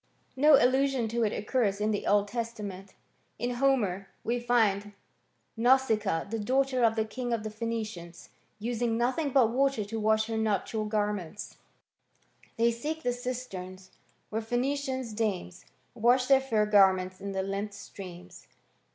No 0.35 0.55
allusion 0.55 1.07
to 1.09 1.23
it 1.23 1.31
occurs 1.31 1.79
in 1.79 1.91
the 1.91 2.07
Old 2.07 2.27
Testament. 2.27 2.95
In 3.37 3.51
Homer, 3.61 4.07
we 4.23 4.39
find 4.39 4.93
Nausicaa^ 5.59 6.27
the 6.31 6.39
daughter 6.39 6.83
of 6.83 6.95
the 6.95 7.05
King 7.05 7.31
of 7.31 7.43
the 7.43 7.51
Phseacians, 7.51 8.29
using 8.57 8.97
nothing 8.97 9.29
but 9.29 9.51
water 9.51 9.85
to 9.85 9.99
wash 9.99 10.25
her 10.25 10.39
nuptial 10.39 10.85
garments: 10.85 11.57
They 12.57 12.71
seek 12.71 13.03
the 13.03 13.13
cisterns 13.13 13.91
where 14.31 14.41
Pheacian 14.41 15.01
dmmes 15.13 15.65
Wash 15.93 16.25
their 16.25 16.41
fair 16.41 16.65
garments 16.65 17.21
in 17.21 17.33
the 17.33 17.43
limped 17.43 17.73
Btreams 17.75 18.25
;^. 17.75 18.25